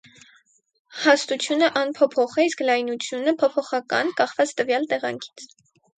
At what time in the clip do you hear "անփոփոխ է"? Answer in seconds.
1.83-2.45